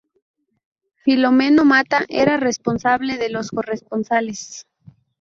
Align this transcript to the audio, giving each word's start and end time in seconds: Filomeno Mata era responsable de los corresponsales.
Filomeno 1.03 1.63
Mata 1.63 2.05
era 2.09 2.37
responsable 2.37 3.17
de 3.17 3.29
los 3.29 3.51
corresponsales. 3.51 4.65